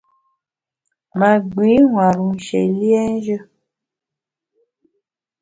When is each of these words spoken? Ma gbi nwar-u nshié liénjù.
Ma 1.17 1.31
gbi 1.49 1.69
nwar-u 1.87 2.27
nshié 2.35 2.61
liénjù. 2.77 3.37